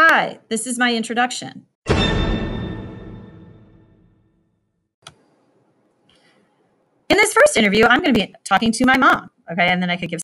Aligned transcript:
Hi, 0.00 0.38
this 0.48 0.68
is 0.68 0.78
my 0.78 0.94
introduction. 0.94 1.66
In 1.88 1.96
this 7.08 7.32
first 7.32 7.56
interview, 7.56 7.84
I'm 7.84 8.00
going 8.00 8.14
to 8.14 8.26
be 8.26 8.32
talking 8.44 8.70
to 8.70 8.86
my 8.86 8.96
mom. 8.96 9.28
Okay. 9.50 9.66
And 9.66 9.82
then 9.82 9.90
I 9.90 9.96
could 9.96 10.08
give 10.08 10.16